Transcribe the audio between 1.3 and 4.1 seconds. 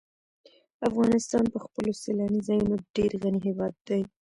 په خپلو سیلاني ځایونو ډېر غني هېواد دی.